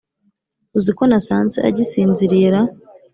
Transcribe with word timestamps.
uziko 0.77 1.01
nasanze 1.09 1.57
agisinziriye 1.67 2.47
raaa 2.53 2.73